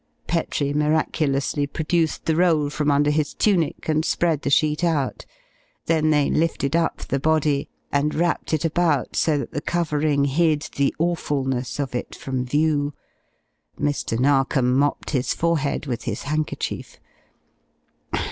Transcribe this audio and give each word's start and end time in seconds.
Petrie 0.25 0.73
miraculously 0.73 1.67
produced 1.67 2.25
the 2.25 2.35
roll 2.35 2.71
from 2.71 2.89
under 2.89 3.11
his 3.11 3.35
tunic 3.35 3.87
and 3.87 4.03
spread 4.03 4.41
the 4.41 4.49
sheet 4.49 4.83
out. 4.83 5.27
Then 5.85 6.09
they 6.09 6.27
lifted 6.31 6.75
up 6.75 7.01
the 7.01 7.19
body 7.19 7.69
and 7.91 8.15
wrapped 8.15 8.51
it 8.51 8.65
about 8.65 9.15
so 9.15 9.37
that 9.37 9.51
the 9.51 9.61
covering 9.61 10.25
hid 10.25 10.63
the 10.75 10.91
awfulness 10.97 11.77
of 11.79 11.93
it 11.93 12.15
from 12.15 12.43
view. 12.45 12.95
Mr. 13.79 14.19
Narkom 14.19 14.73
mopped 14.73 15.11
his 15.11 15.35
forehead 15.35 15.85
with 15.85 16.05
his 16.05 16.23
handkerchief. 16.23 16.97